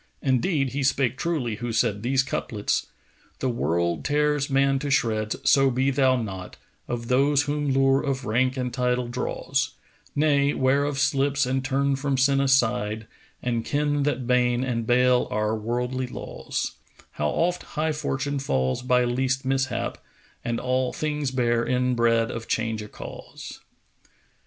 [0.23, 2.87] Indeed he spake truly who said these couplets,
[3.37, 8.01] The world tears man to shreds, so be thou not * Of those whom lure
[8.01, 9.75] of rank and title draws:
[10.15, 14.87] Nay; 'ware of slips and turn from sin aside * And ken that bane and
[14.87, 16.71] bale are worldly laws:
[17.11, 22.47] How oft high Fortune falls by least mishap * And all things bear inbred of
[22.47, 23.59] change a cause!'